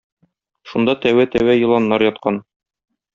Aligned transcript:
Шунда 0.69 0.95
тәвә-тәвә 1.03 1.57
еланнар 1.59 2.07
яткан. 2.07 2.41